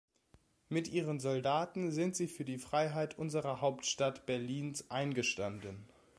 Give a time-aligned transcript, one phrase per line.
[0.67, 5.85] Mit ihren Soldaten sind sie für die Freiheit unserer Hauptstadt Berlins eingestanden.